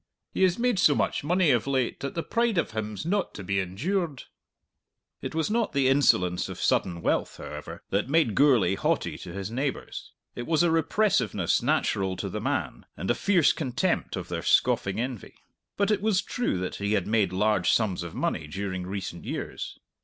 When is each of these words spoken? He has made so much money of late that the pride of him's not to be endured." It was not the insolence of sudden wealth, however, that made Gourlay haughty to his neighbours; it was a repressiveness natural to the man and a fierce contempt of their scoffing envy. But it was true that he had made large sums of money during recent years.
He 0.33 0.41
has 0.41 0.57
made 0.57 0.79
so 0.79 0.95
much 0.95 1.23
money 1.23 1.51
of 1.51 1.67
late 1.67 1.99
that 1.99 2.15
the 2.15 2.23
pride 2.23 2.57
of 2.57 2.71
him's 2.71 3.05
not 3.05 3.35
to 3.35 3.43
be 3.43 3.59
endured." 3.59 4.23
It 5.21 5.35
was 5.35 5.51
not 5.51 5.73
the 5.73 5.87
insolence 5.89 6.49
of 6.49 6.59
sudden 6.59 7.03
wealth, 7.03 7.37
however, 7.37 7.83
that 7.91 8.09
made 8.09 8.33
Gourlay 8.33 8.73
haughty 8.73 9.15
to 9.19 9.31
his 9.31 9.51
neighbours; 9.51 10.11
it 10.33 10.47
was 10.47 10.63
a 10.63 10.71
repressiveness 10.71 11.61
natural 11.61 12.15
to 12.17 12.29
the 12.29 12.41
man 12.41 12.87
and 12.97 13.11
a 13.11 13.13
fierce 13.13 13.53
contempt 13.53 14.15
of 14.15 14.27
their 14.27 14.41
scoffing 14.41 14.99
envy. 14.99 15.35
But 15.77 15.91
it 15.91 16.01
was 16.01 16.23
true 16.23 16.57
that 16.57 16.77
he 16.77 16.93
had 16.93 17.05
made 17.05 17.31
large 17.31 17.71
sums 17.71 18.01
of 18.01 18.15
money 18.15 18.47
during 18.47 18.87
recent 18.87 19.23
years. 19.25 19.77